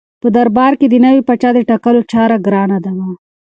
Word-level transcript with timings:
په 0.21 0.27
دربار 0.35 0.73
کې 0.79 0.87
د 0.89 0.95
نوي 1.05 1.21
پاچا 1.27 1.49
د 1.53 1.59
ټاکلو 1.69 2.01
چاره 2.11 2.35
ګرانه 2.45 2.77
وه. 2.97 3.09